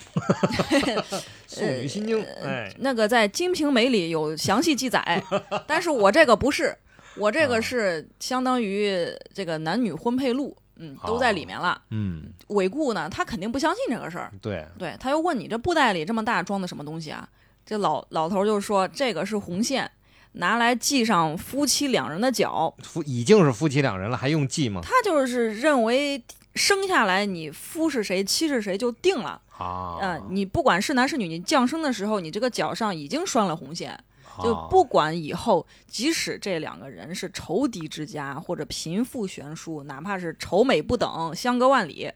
[1.46, 5.22] 素女心经，哎，那个在《金瓶梅》里有详细记载，
[5.68, 6.76] 但是我这个不是，
[7.18, 11.82] 我这啊个是相当于这个男女婚配录，嗯，都在里面了。
[11.92, 17.28] 嗯，韦固呢，他肯定不相信这个事儿。”对，对，他又问你这布袋里这么大装的什么东西啊？
[17.66, 19.92] 这老老头就说这个是红线，
[20.38, 22.74] 拿来系上夫妻两人的脚。
[22.84, 24.82] 夫已经是夫妻两人了，还用系吗？
[24.84, 26.24] 他就是认为
[26.56, 29.42] 生下来你夫是谁，妻是谁就定了。
[29.58, 34.00] 啊，嗯、你不管是男是女，你降生的时候，你这个脚上已经拴了红线，
[34.44, 42.12] 就啊不管以后，即使这两个人是仇敌之家或者贫富悬殊，哪怕是仇美不等，相隔万里，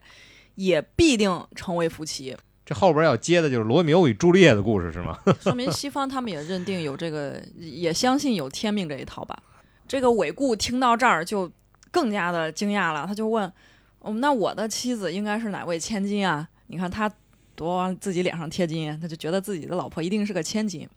[0.53, 2.37] 也必定成为夫妻。
[2.71, 5.19] 这后边要接的就是罗密欧与朱丽叶的故事是吗？
[5.43, 9.37] 说明西方他们也认定有这个，也相信有天命这一套吧。
[9.85, 11.51] 这个韦固听到这儿就
[11.91, 13.51] 更加的惊讶了，他就问
[13.99, 16.47] ：“哦，那我的妻子应该是哪位千金啊？
[16.67, 17.11] 你看他
[17.57, 20.87] 多往自己脸上贴金，他就觉得自己的老婆一定是个千金。”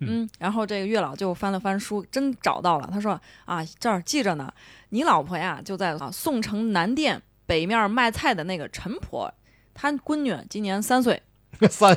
[0.00, 2.90] 嗯，然后这个月老就翻了翻书，真找到了。
[2.92, 3.12] 他说
[3.46, 4.52] ：“啊，这儿记着呢，
[4.88, 9.32] 你老婆呀就在啊宋城南店北面卖菜的那个陈婆，
[9.80, 11.22] 她闺女今年三岁。
[11.68, 11.96] ”三，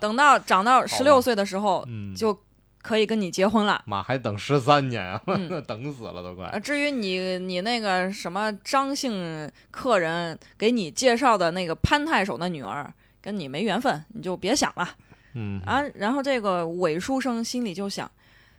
[0.00, 2.36] 等到长到十六岁的时候，嗯，就
[2.82, 3.82] 可以跟你结婚了。
[3.86, 6.58] 妈还等十三年啊，嗯 等死了都快啊，。
[6.58, 14.88] 至于你你那个什么张姓客人给你介绍的那个潘太守的女儿，跟你没缘分，你就别想了
[15.34, 15.82] 嗯啊。
[15.94, 18.10] 然后这个韦书生心里就想，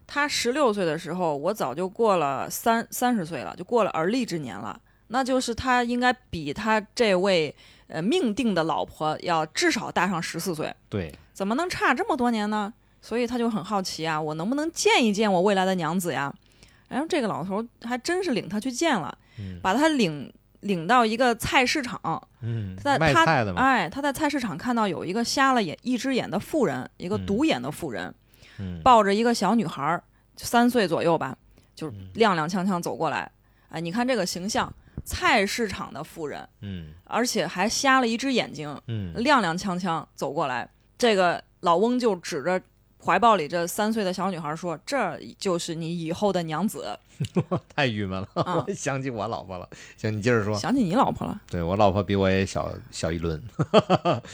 [0.07, 7.53] 他十六岁的时候，我早就过了三三十岁了，就过了而立之年了，那就是他应该比他这位
[7.89, 12.73] 呃命定的老婆要至少大上十四岁，对，怎么能差这么多年呢？
[13.01, 16.33] 所以他就很好奇啊，我能不能见一见我未来的娘子呀？
[16.87, 19.59] 然后这个老头还真是领他去见了，嗯。
[19.61, 21.99] 把他领领到一个菜市场，
[22.41, 27.25] 嗯他，在他哎，他在菜市场看到有一个瞎了眼一只眼的妇人，一个嗯。
[27.25, 28.13] 独眼的妇人，
[28.57, 30.03] 嗯，抱着一个小女孩儿，
[30.35, 31.37] 三岁左右吧，
[31.75, 32.09] 就嗯。
[32.15, 33.31] 踉踉跄跄走过来。
[33.69, 34.71] 哎，你看这个形象，
[35.05, 40.69] 菜市场的妇人，嗯而且还瞎了一只眼睛，嗯踉踉跄跄走过来。
[40.97, 42.61] 这个老翁就指着
[43.03, 46.97] 怀抱里这三岁的小女孩说：“这就是你以后的娘子。
[47.75, 49.67] 太郁闷了， 想起我老婆了。
[49.97, 50.57] 行，你接着”说。
[50.57, 53.41] 想起你老婆了，对我老婆比我也小小一轮，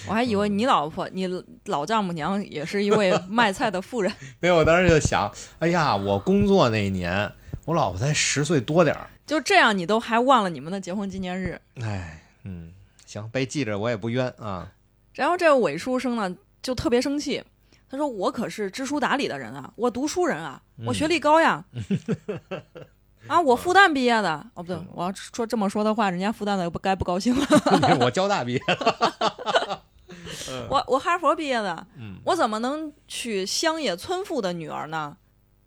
[0.07, 1.27] 我还以为你老婆，你
[1.65, 4.11] 老丈母娘也是一位 卖菜的妇人。
[4.39, 7.31] 没有，我当时就想，哎呀，我工作那一年，
[7.65, 11.59] 我老婆才十岁多点儿，就这样，你都还忘了你们的结婚纪念日。
[11.81, 12.73] 哎，嗯，
[13.05, 14.71] 行，被记着我也不冤啊。
[15.13, 17.43] 然后这个韦书生呢，就特别生气，
[17.89, 21.63] 他说：“我可是知书达理的人啊，我读书人啊，我学历高呀。
[23.27, 24.45] 啊，我复旦毕业的。
[24.53, 27.47] 哦，不对，我要说这么说的话，人家复旦的不该不高兴了。
[28.01, 28.61] 我交大毕业，
[30.69, 35.17] 我我哈佛毕业的，嗯我怎么能娶乡野村妇的女儿呢？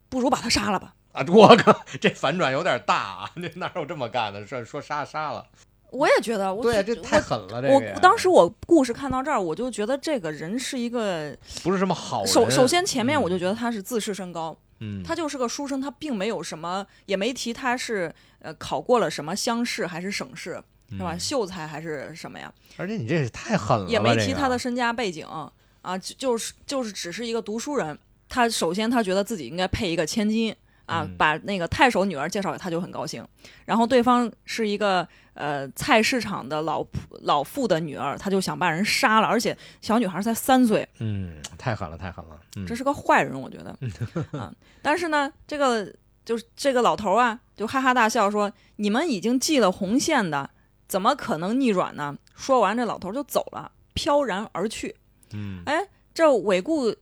[0.08, 0.94] 不如把她杀了吧。
[1.18, 3.30] 啊，我靠，这反转有点大啊！
[3.34, 4.46] 这哪有这么干的？
[4.46, 5.44] 说说杀杀了，
[5.90, 12.32] 我也觉得，我对啊，这太狠了，这我个呀当时我故事看到这儿，我就觉得这个人是一个不是什么好人。
[12.32, 21.14] 首首先前面嗯我就觉得他是自视甚高，嗯，他就是个书生，他并没有什么，也没提他是呃考过了什么乡试还是省试，是吧？
[21.14, 22.52] 嗯秀才还是什么呀？
[22.76, 27.98] 而且你这也太狠了，也没提他的身家背景啊，就就是就是只是一个读书人。
[28.28, 30.54] 他首先他觉得自己应该配一个千金
[30.88, 33.24] 啊，嗯把那个太守女儿介绍给他就很高兴。
[33.64, 36.84] 然后对方是一个呃菜市场的老
[37.22, 43.76] 老妇的女儿，他就想把人杀了，而且小女孩才三岁，嗯，太狠了，太狠了，嗯这是个坏人，我觉得
[44.38, 44.52] 啊。
[44.82, 50.48] 但是呢，这个就是这个老头啊，就哈哈大笑说：“你们已经系了红线的，
[50.88, 54.96] 怎么可能逆转呢？”说完，这老头就走了，飘然而去。
[55.32, 56.94] 嗯哎，这韦固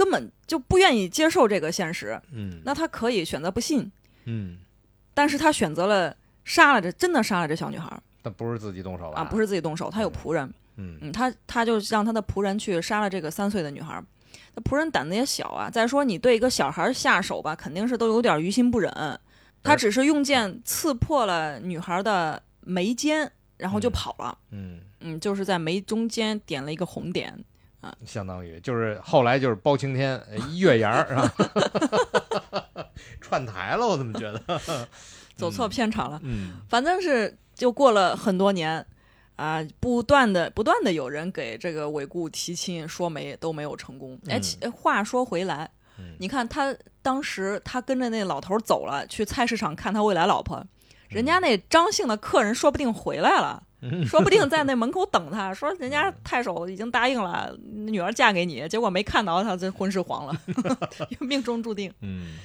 [0.00, 2.62] 根本就不愿意接受这个现实，嗯。
[2.64, 3.92] 那他可以选择不信，
[4.24, 4.56] 嗯，
[5.12, 7.90] 但是他选择了杀了这，真的杀了这小女孩。
[7.90, 9.20] 儿但不是自己动手吧？
[9.20, 10.96] 啊，不是，自己动手，他有仆人，嗯。
[11.02, 13.92] 嗯，他他就让他的仆人去杀了这个三岁的女孩。
[13.92, 14.02] 儿。
[14.54, 18.90] 那仆人胆子也小啊，再说你对一个小孩下手吧，肯定是都有点于心不忍。
[19.62, 23.92] 他只是用剑刺破了女孩的眉间，然后就嗯。
[23.92, 24.38] 跑了。
[24.50, 27.38] 嗯，嗯，就是在眉中间点了一个红点。
[28.04, 32.86] 相当于就是后来就是包青天呃 月牙儿是吧？
[33.20, 34.88] 串台了，我怎么觉得？
[35.36, 36.20] 走错片场了。
[36.22, 38.84] 嗯反正是就过了很多年，
[39.36, 44.18] 啊、不断的不断的有人给这个韦固提亲说媒都没有成功。
[44.28, 44.38] 哎、
[44.70, 50.62] 话说回来，嗯你看他当时他跟着那老头走了，去菜市场看他未来老婆，
[51.10, 53.62] 人家那张姓的客人说不定回来了。
[53.82, 60.40] 嗯说不定在 那门口等他，说人家太守已经答应了，女儿嫁给你，结果没看到他，这婚事黄了，
[61.20, 61.92] 命中注定。
[62.02, 62.36] 嗯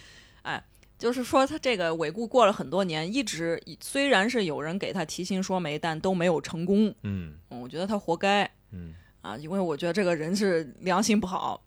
[0.98, 6.88] 就是说，他这个韦固过了很多年，一直虽然是有人给他提亲说媒，但都没有成功。
[7.04, 11.62] 嗯嗯我觉得他活该嗯啊，因为我觉得这个人是良心不好。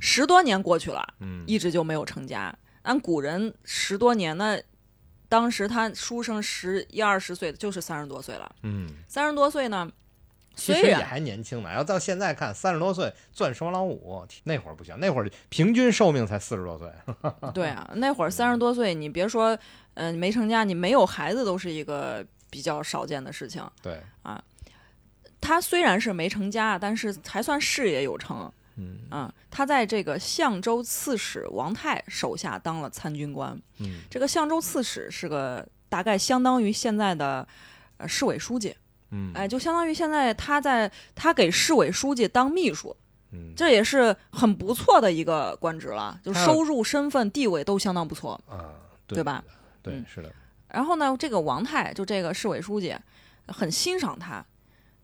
[0.00, 2.56] 十多年过去了，嗯，一直就没有成家。
[2.82, 4.56] 按古人十多年，那
[5.32, 8.54] 当时他书生十一二十岁，就是三十多岁了。
[8.64, 9.90] 嗯，三十多岁呢，
[10.54, 11.72] 其实也还年轻呢。
[11.72, 16.86] 要到现在看，三十多岁钻双老五，那会儿不行，那会儿平均寿命才四十多岁。
[17.54, 19.58] 对啊，那会儿三十多岁，你别说，
[19.94, 23.66] 嗯、没成家，你没有孩子都是一个比较少见的事情。
[23.80, 24.44] 对啊，
[25.40, 28.52] 他虽然是没成家，但是还算事业有成。
[28.76, 33.60] 嗯啊、他在这个相州刺史王泰手下当了参军官。
[33.78, 37.46] 嗯这个相州刺史是个大概相当于现在的
[37.98, 38.74] 呃市委书记，
[39.10, 42.96] 嗯，哎，就相当于现在他在他给市委书记当秘书，
[43.32, 48.40] 嗯这也是很不错的一个官职了，就收入、身份、地位都相当不错。
[48.48, 48.72] 啊，
[49.06, 49.44] 对吧？
[49.82, 50.32] 对，嗯是的，
[50.68, 52.96] 然后呢，这个王泰就这个市委书记
[53.48, 54.42] 很欣赏他，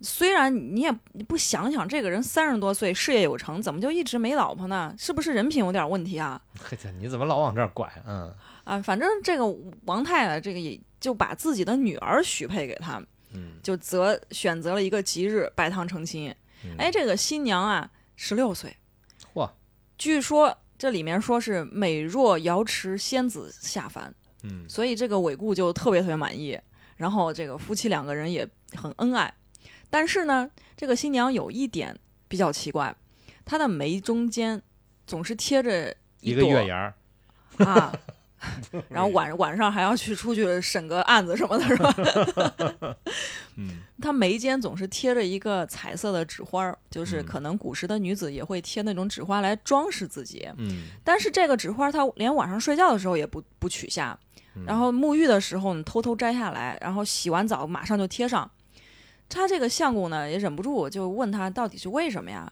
[0.00, 4.94] 虽然你也你不想想，这个人三十多岁，事业有成，怎么就一直没老婆呢？
[4.98, 6.40] 是不是人品有点问题啊？
[6.60, 7.90] 嘿，你怎么老往这儿拐？
[8.06, 8.32] 嗯
[8.64, 9.44] 啊，反正这个
[9.86, 16.34] 王太太这个也就把自己的女儿许配给他，嗯，就择选择了一个吉日拜堂成亲。
[16.64, 18.76] 嗯哎，这个新娘啊，十六岁，
[19.34, 19.50] 嚯，
[19.96, 26.58] 据说这里面说是美若瑶池仙子下凡，嗯所以这个韦固就特别特别满意。
[26.96, 29.32] 然后这个夫妻两个人也很恩爱，
[29.90, 31.96] 但是呢，这个新娘有一点
[32.28, 32.94] 比较奇怪，
[33.44, 34.60] 她的眉中间
[35.06, 36.94] 总是贴着一个月牙儿，
[37.64, 37.92] 啊，
[38.88, 42.96] 然后晚晚上还要去出去审个案子什么的，是吧？
[43.56, 50.48] 嗯她眉间总是贴着一个彩色的纸花儿，就是嗯可能古时的女子也会贴那种纸花来装饰自己。
[50.58, 54.16] 嗯，但是这个纸花，她连晚上睡觉的时候也不不取下，
[54.54, 58.48] 嗯然后沐浴的时候呢，偷偷摘下来，然后洗完澡马上就贴上。
[59.28, 62.50] 他这个相公呢，也忍不住就问他到底是为什么呀？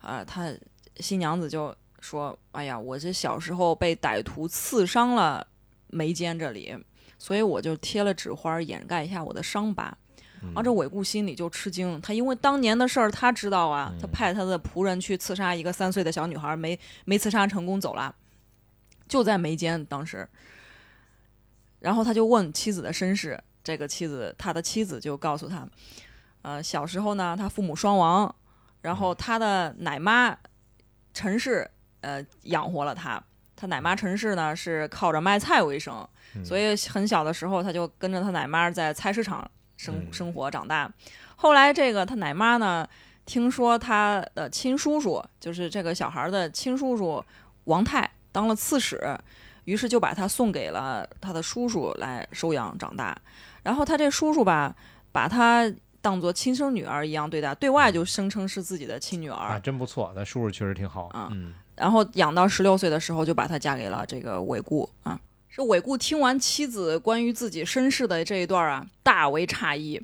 [0.00, 0.52] 啊、他
[1.00, 5.46] 新娘子就说：“哎呀，我这小时候被歹徒刺伤了
[5.88, 6.76] 眉间这里，
[7.18, 9.96] 所以我就贴了纸花掩盖一下我的伤疤。”
[10.40, 18.14] 嗯然后这韦固心里就吃惊，他因为当年的事儿他知道啊，他嗯派他的仆人去刺杀一个三岁的小女孩，没没刺杀成功走了，
[19.08, 20.28] 就在眉间当时。
[21.80, 25.68] 然后他就问妻子的身世，这个妻子他的妻子就告诉他，
[26.42, 28.34] 呃，小时候呢，他父母双亡，
[28.80, 30.36] 然后他的奶妈
[31.12, 31.68] 陈氏
[32.00, 33.22] 呃养活了他，
[33.56, 40.90] 他奶妈陈氏呢是靠着卖菜为生，嗯所以很小的时候他就跟着他奶妈在菜市场生嗯生活长大。
[41.36, 42.86] 后来这个他奶妈呢，
[43.26, 47.24] 听说他的亲叔叔，就是这个小孩的亲叔叔
[47.64, 49.18] 王泰当了刺史，
[49.64, 53.16] 于是就把他送给了他的叔叔来收养长大。
[53.62, 54.74] 然后他这叔叔吧，
[55.12, 59.36] 把他当做亲生女儿一样对待，对外就声称是自己的亲女儿。
[59.36, 65.18] 啊，真不错，那叔叔确实挺好，啊嗯然后养到十六岁的时候，就把她嫁给了这个韦固啊。
[65.48, 70.00] 这韦固听完妻子关于自己身世的这一段啊，大为诧异，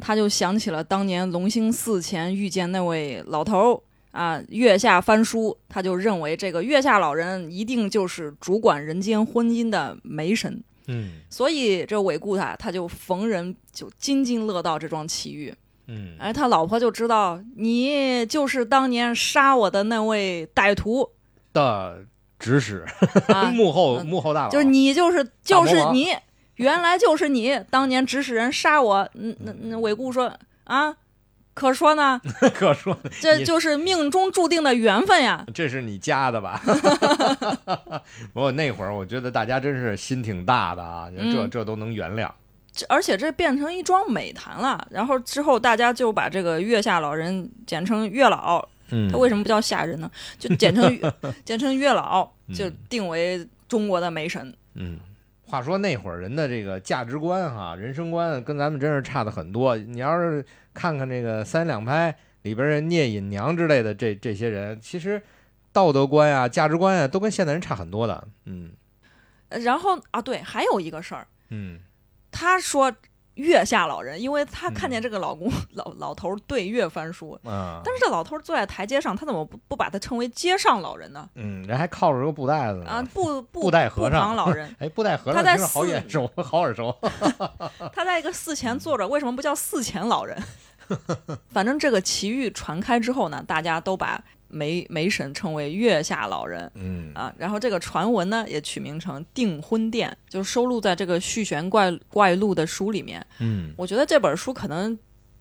[0.00, 3.80] 他就想起了当年龙兴寺前遇见那位老头儿
[4.12, 15.52] 啊，月下翻书，他就认为这个月下老人一定就是主管人间婚姻的媒神，嗯所以这韦固他他就逢人就津津乐道这桩奇遇。
[15.88, 21.08] 嗯，哎，他老婆就知道你就是当年杀我的那位歹徒
[21.52, 22.04] 的
[22.38, 22.84] 指使，
[23.28, 26.08] 啊， 幕后嗯幕后大佬，就是你就是就是你，
[26.56, 29.08] 原来就是你当年指使人杀我。
[29.14, 30.32] 嗯，那那韦固说
[30.64, 30.94] 啊，
[31.56, 32.20] 可说呢，
[32.54, 35.42] 可说这就是命中注定的缘分呀。
[35.54, 36.60] 这是你加的吧？
[38.34, 42.30] 不过那会儿我觉得大家真是心挺大的啊，这嗯这都能原谅。
[42.72, 44.86] 这而且这变成一桩美谈了。
[44.90, 50.10] 然后之后大家就把这个月下老人简称月老，嗯他为什么不叫下人呢？
[50.38, 51.00] 就简称
[51.42, 54.54] 简称月老，就嗯定为中国的媒神。
[54.74, 54.98] 嗯，
[55.46, 59.76] 话说那会儿人的这个价值观哈、人生观跟咱们真是差的很多。
[59.76, 65.22] 你要是看看这个三两拍里边的聂隐娘之类的这这些人，其实
[65.72, 68.26] 道德观呀、价值观呀，都跟现代人差很多的。
[68.44, 68.72] 嗯
[69.48, 71.78] 呃然后啊，对，还有一个事儿，嗯
[72.32, 72.92] 他说
[73.36, 81.28] 月下老人，因为他看见嗯这个老公、 老老头儿对月翻书，嗯，但是这老头儿坐在台阶上，他怎么不不把他称为街上老人呢？
[81.34, 82.90] 嗯，人还靠着个布袋子呢。
[82.90, 86.94] 啊，布布布袋和尚老人， 哎，布袋和他在尚听着好寺眼熟， 好耳熟。
[87.92, 90.36] 他在一个寺前坐着，为什么不叫寺前老人？
[91.50, 97.32] 反正这个奇遇传开之后呢，大家都把梅梅神称为月下老人嗯啊。
[97.36, 103.24] 然后这个传闻呢，也取名成订婚殿，就收录在这个《续弦怪怪录》的书里面。
[103.40, 104.98] 嗯我觉得这本书可能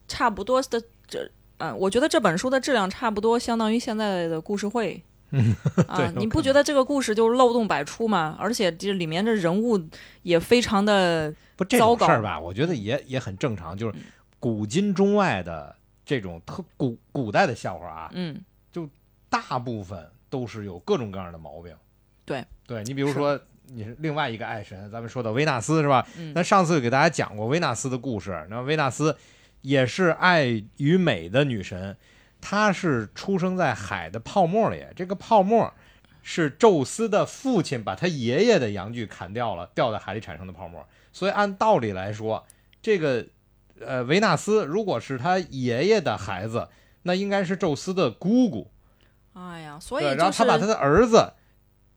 [0.08, 5.04] 差不多的这，嗯、我觉得这本书的质量差不多相当于现在的故事会。
[5.32, 5.56] 嗯
[5.88, 8.38] 啊，你不觉得这个故事就漏洞百出吗？
[8.40, 9.78] 而且这里面的人物
[10.22, 13.96] 也非常的不这糟糕种事儿吧，我觉得也也很正常，就是
[14.40, 18.40] 古今中外的这种特古古代的笑话啊，嗯
[19.36, 21.76] 大部分都是有各种各样的毛病。
[22.24, 26.08] 对，对你比如说你是另外一个爱神，咱们说的维纳斯是吧？
[26.18, 29.16] 嗯那上次给大家讲过维纳斯的故事，那维纳斯
[29.62, 30.46] 也是爱
[30.78, 31.98] 与美的女神，
[32.40, 35.72] 她是出生在海的泡沫里，这个泡沫
[36.24, 40.88] 是宙斯的父亲把他爷爷的阳具砍掉了，掉在海里产生的泡沫。
[41.14, 42.46] 所以按道理来说，
[42.82, 43.26] 这个
[43.80, 46.68] 呃维纳斯如果是他爷爷的孩子，
[47.04, 48.72] 那应该是宙斯的姑姑。
[49.36, 51.34] 哎呀，所以，就是然后他把他的儿子，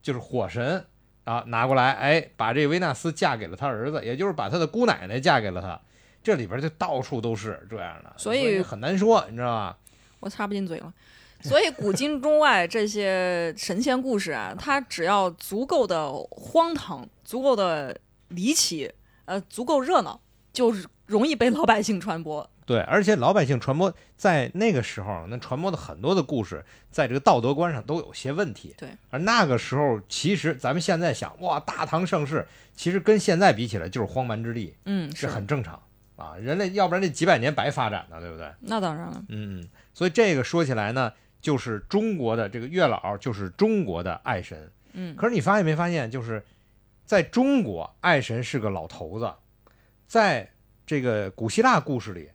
[0.03, 0.84] 就是火神
[1.24, 5.80] 啊拿过来，哎，把这维纳斯嫁给了他儿子，也就是把他的姑奶奶嫁给了他。
[6.20, 9.78] 这里边就到处都是这样的，所以很难说，你知道吧？
[10.20, 10.93] 我插不进嘴了。
[11.41, 17.97] 所以古今中外这些神仙故事啊，它只要足够的荒唐、足够的
[18.30, 18.93] 离奇，
[19.26, 20.20] 呃，足够热闹，
[20.53, 22.51] 就是容易被老百姓传播。
[22.68, 28.74] 对，而且老百姓传播在那个时候，那传播的很多的故事，在这个道德观上都有些问题。
[28.76, 32.46] 对，而那个时候，其实咱们现在想，哇，大唐盛世，
[32.76, 35.82] 其实跟现在比起来就是荒蛮之地，嗯，是很正常
[36.16, 36.36] 啊。
[36.36, 38.52] 人类要不然这几百年白发展呢，对不对？
[38.60, 39.24] 那当然了。
[39.30, 41.10] 嗯，所以这个说起来呢。
[41.40, 44.72] 就是中国的这个月老，就是中国的爱神。
[44.92, 46.44] 嗯，可是你发现没发现，就是
[47.04, 49.32] 在中国，爱神是个老头子，
[50.08, 50.50] 在
[50.84, 52.28] 这个古希腊故事里，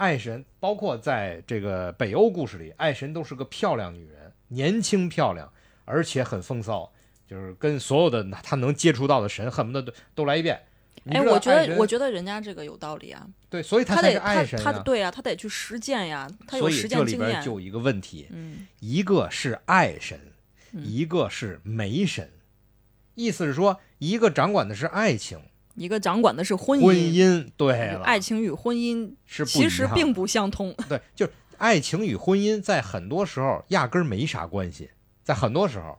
[0.00, 5.52] 爱神包括在这个北欧故事里，爱神都是个漂亮女人，年轻漂亮，
[5.84, 6.90] 而且很风骚，
[7.28, 10.58] 就是跟所有的他能接触到的神，恨不得都都来一遍。
[11.10, 13.26] 哎，我觉得，我觉得人家这个有道理啊。
[13.50, 17.06] 对，所以他才是爱神他对呀，他得去实践呀，他有实践经验。
[17.06, 20.18] 所以这里边就有一个问题，嗯，一个是爱神，
[20.72, 22.30] 一个是媒神，
[23.14, 25.38] 意思是说，一个掌管的是爱情，
[25.74, 26.84] 一个掌管的是婚姻。
[26.84, 30.74] 婚姻对了，爱情与婚姻是其实并不相通。
[30.88, 34.90] 对，就是爱情与婚姻在很多时候压根儿没啥关系，
[35.22, 35.98] 在很多时候。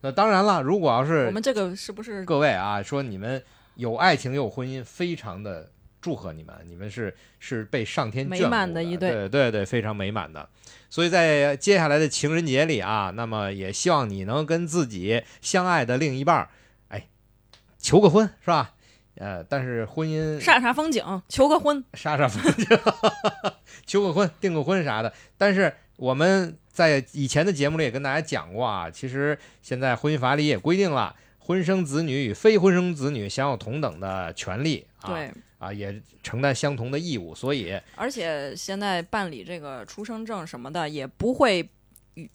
[0.00, 3.42] 那当然了，如果要是我们这个是不是各位啊，说你们。
[3.76, 5.70] 有爱情，有婚姻，非常的
[6.02, 10.46] 祝贺你们，你们是是被上天美满的一对，对对对，非常美满的。
[10.90, 16.46] 所以在接下来的情人节里啊，那么也希望你能跟自己相爱的另一半，
[16.88, 17.08] 哎，
[17.78, 18.74] 求个婚是吧？
[19.20, 22.66] 呃，但是婚姻煞煞风景，求个婚， 煞煞风景，
[23.86, 25.12] 求个婚，订个婚啥的。
[25.36, 31.14] 但是我们在以前的节目里也跟大家讲过啊，其实现在婚姻法里也规定了。
[31.38, 41.68] 婚生子女与非婚生子女享有同等的权利，对啊，也承担相同的义务，所以而且现在办理这个出生证什么的，也不会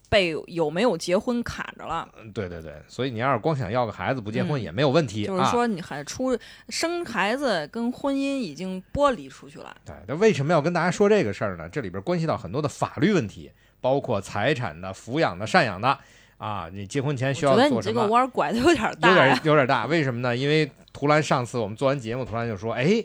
[0.10, 2.08] 被有没有结婚卡着了。
[2.34, 6.38] 对对对，所以你要是光想要个孩子不结婚也没有问题，就是说你还出
[6.70, 9.76] 生孩子跟婚姻已经剥离出去了。
[9.86, 11.68] 对，那为什么要跟大家说这个事儿呢？
[11.70, 15.98] 这里边关系到很多的法律问题，包括财产的、抚养的、赡养的。
[16.38, 17.76] 啊，你结婚前需要做什么？
[17.78, 19.86] 我觉得你这个弯拐的有点大，有点有点大。
[19.86, 20.36] 为什么呢？
[20.36, 23.02] 因为图兰上次我们做完节目，图兰就说：“哎，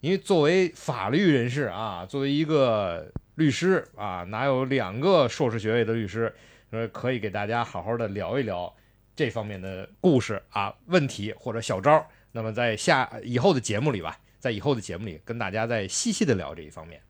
[0.00, 6.34] 因为作为法律人士啊，作为一个律师啊，哪有两个硕士学位的律师，
[6.70, 8.72] 说可以给大家好好的聊一聊
[9.16, 12.06] 这方面的故事啊、问题或者小招。
[12.32, 17.00] 那么在下以后的节目里吧，在以后的节目里跟大家再细细的聊这一方面。”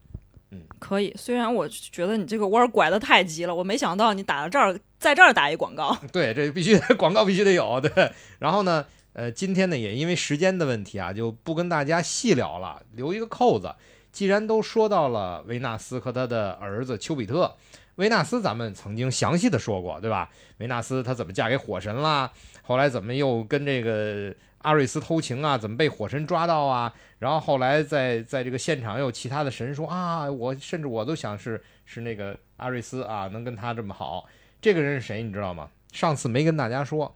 [0.55, 1.13] 嗯，可以。
[1.17, 5.97] 虽然我觉得你这个弯拐的太急了，我没想到你打到这儿，在这儿打一广告。
[6.13, 7.81] 对，这必须广告必须得有。
[7.81, 13.75] 对，然后呢，呃，今天呢也因为时间的问题啊，就不跟大家细聊了，留一个扣子。
[14.13, 17.57] 既然都说到了维纳斯和他的儿子丘比特，
[17.97, 20.31] 维纳斯咱们曾经详细的说过，对吧？
[20.59, 22.31] 维纳斯她怎么嫁给火神啦？
[22.63, 24.33] 后来怎么又跟这个？
[24.63, 26.95] 阿瑞斯偷情啊，怎么被火神抓到啊？
[27.19, 34.25] 然后后来在在这个现场，有其他的神说啊，我甚至我都想是是那个阿瑞斯啊，能跟他这么好。
[34.61, 35.69] 这个人是谁，你知道吗？
[35.91, 37.13] 上次没跟大家说，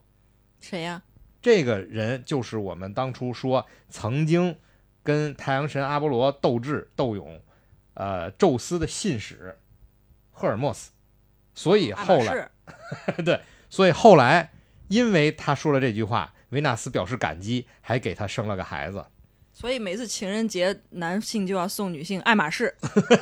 [0.61, 1.01] 谁呀？
[1.41, 4.57] 这个人就是我们当初说曾经
[5.07, 7.41] 跟太阳神阿波罗斗智斗勇，
[7.95, 9.57] 呃，宙斯的信使
[10.33, 10.91] 赫尔墨斯。
[11.55, 12.51] 所以后来，
[13.25, 13.41] 对，
[13.71, 14.53] 所以后来
[14.89, 16.35] 因为他说了这句话。
[16.51, 19.05] 维纳斯表示感激，还给他生了个孩子。
[19.53, 22.73] 所以每次情人节，男性就要送女性爱马仕。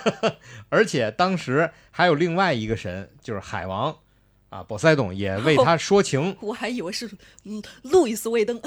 [0.68, 3.96] 而且当时还有另外一个神，就是海王
[4.54, 6.36] 啊，波塞冬也为他说情。
[6.40, 7.10] 我还以为是
[7.82, 8.60] 路易斯威登。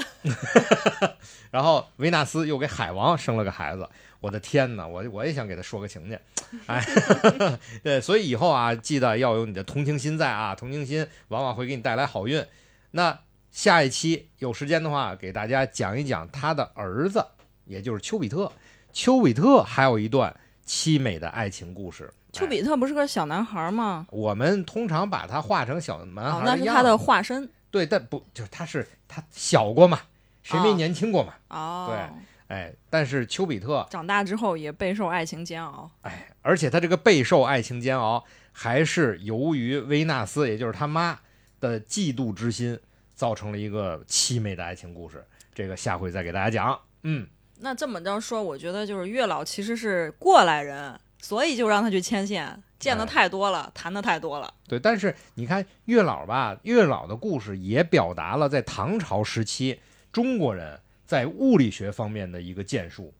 [1.50, 3.88] 然后维纳斯又给海王生了个孩子。
[4.20, 6.18] 我的天哪，我我也想给他说个情去。
[6.66, 6.84] 哎，
[7.82, 12.44] 对，所以以后啊，记得要有你的同情心在啊，同情心往往会给你带来好运。
[12.90, 13.18] 那。
[13.50, 17.24] 下一期有时间的话，给大家讲一讲他的儿子，
[17.64, 18.52] 也就是丘比特。
[18.92, 22.12] 丘比特还有一段凄美的爱情故事。
[22.38, 24.06] 丘比特不是个小男孩吗？
[24.10, 27.48] 我们通常把他画成小男孩那是他的化身。
[27.70, 30.00] 对，但不就是他是他小过嘛？
[30.42, 31.34] 谁没年轻过嘛？
[31.48, 35.90] 哦，对，哎，但是丘比特长大之后也备受爱情煎熬。
[36.02, 41.18] 哎，而且他这个备受爱情煎熬，还是由于维纳斯，也就是他妈
[41.60, 42.78] 的嫉妒之心。
[43.14, 46.80] 造成了一个凄美的爱情故事，这个下回再给大家讲。
[47.02, 47.26] 嗯，
[47.58, 50.96] 那这么着说，我觉得就是月老其实是过来人，
[51.28, 54.54] 所以就让他去牵线，见的太多了，谈的太多了。
[54.66, 59.78] 对，但是你看月老吧，月老的故事也表达了在唐朝时期
[60.10, 63.12] 中国人在物理学方面的一个建树。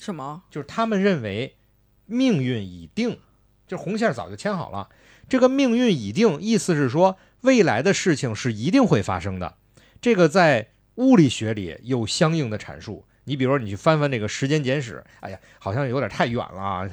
[0.00, 0.44] 什么？
[0.48, 1.56] 就是他们认为
[2.04, 3.18] 命运已定，
[3.66, 4.88] 就是红线早就牵好了。
[5.28, 9.56] 这个命运已定，意思是说未来的事情是一定会发生的。
[10.00, 13.04] 这个在物理学里有相应的阐述。
[13.28, 16.88] 你比如说，你去翻翻这个《时间简史》，哎呀，好像有点太远了啊，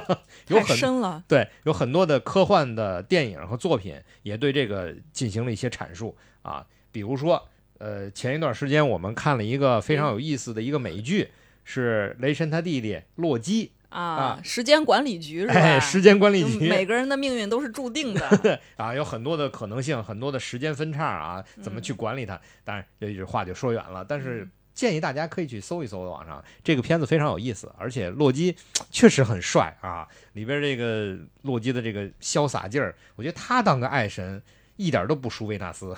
[0.48, 1.24] 有太很深了。
[1.26, 6.66] 对，有很多的科幻的电影和作品也对这个进行了一些阐述啊。
[6.92, 11.30] 比如说，呃，前一段时间我们看了一个非常有意思的一个美剧，
[11.64, 15.54] 是雷神他弟弟洛基，啊啊，时间管理局是吧？
[15.54, 18.60] 哎，时间管理局每个人的命运都是注定的。
[18.76, 22.38] 啊，有很多的可能性，很多的时间分叉啊，怎么去管理它？
[22.62, 24.46] 当然，这句话就说远了，但是。
[24.78, 28.54] 建议大家可以去搜一搜网上这个片子非常有意思，而且洛基
[28.92, 30.06] 确实很帅啊！
[30.34, 34.40] 里边这个洛基的这个潇洒劲儿，我觉得他当个爱神
[34.76, 35.96] 一点都不输维纳斯。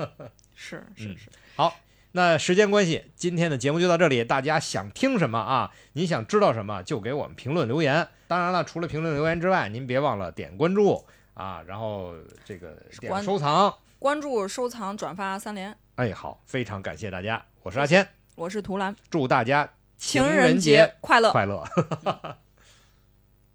[0.56, 1.76] 是是是，好，
[2.12, 4.24] 那时间关系，今天的节目就到这里。
[4.24, 5.70] 大家想听什么啊？
[5.92, 8.08] 您想知道什么，就给我们评论留言。
[8.26, 11.04] 当然了，除了评论留言之外，您别忘了点关注
[11.34, 12.14] 啊，然后
[12.46, 13.74] 这个点关收藏。
[13.98, 15.76] 关注、收藏、转发三连。
[15.96, 19.68] 哎，好，非常感谢大家，我是阿谦，我是图兰，祝大家
[19.98, 21.30] 情人节快乐。
[21.30, 21.62] 快乐。